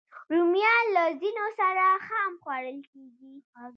رومیان 0.33 0.83
له 0.95 1.03
ځینو 1.21 1.45
سره 1.59 1.85
خام 2.07 2.31
خوړل 2.41 2.77
کېږي 2.91 3.33